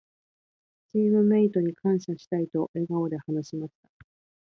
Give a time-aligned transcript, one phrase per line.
[0.89, 3.89] 「チームメイトに感謝したい」と笑顔で話しました。